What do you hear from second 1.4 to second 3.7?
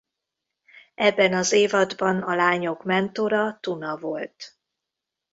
évadban a lányok mentora